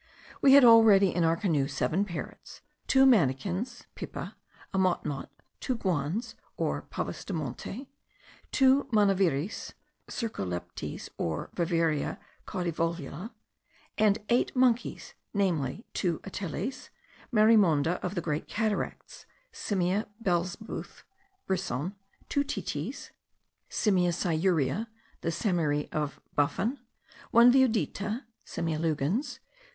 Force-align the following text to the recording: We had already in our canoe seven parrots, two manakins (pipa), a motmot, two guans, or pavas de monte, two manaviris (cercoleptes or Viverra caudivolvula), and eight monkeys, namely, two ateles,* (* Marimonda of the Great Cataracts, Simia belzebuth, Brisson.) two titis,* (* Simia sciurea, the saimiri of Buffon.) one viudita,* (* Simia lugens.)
We 0.41 0.53
had 0.53 0.63
already 0.63 1.13
in 1.13 1.23
our 1.23 1.37
canoe 1.37 1.67
seven 1.67 2.05
parrots, 2.05 2.61
two 2.87 3.05
manakins 3.05 3.83
(pipa), 3.93 4.35
a 4.73 4.77
motmot, 4.79 5.27
two 5.59 5.77
guans, 5.77 6.33
or 6.57 6.81
pavas 6.81 7.23
de 7.23 7.33
monte, 7.33 7.87
two 8.51 8.85
manaviris 8.85 9.73
(cercoleptes 10.07 11.09
or 11.19 11.51
Viverra 11.55 12.17
caudivolvula), 12.47 13.29
and 13.95 14.17
eight 14.29 14.55
monkeys, 14.55 15.13
namely, 15.35 15.85
two 15.93 16.17
ateles,* 16.23 16.89
(* 17.09 17.31
Marimonda 17.31 17.99
of 18.03 18.15
the 18.15 18.21
Great 18.21 18.47
Cataracts, 18.47 19.27
Simia 19.51 20.07
belzebuth, 20.19 21.03
Brisson.) 21.45 21.93
two 22.27 22.43
titis,* 22.43 23.11
(* 23.41 23.69
Simia 23.69 24.09
sciurea, 24.09 24.87
the 25.21 25.29
saimiri 25.29 25.87
of 25.91 26.19
Buffon.) 26.35 26.79
one 27.29 27.51
viudita,* 27.53 28.25
(* 28.35 28.43
Simia 28.43 28.79
lugens.) 28.79 29.37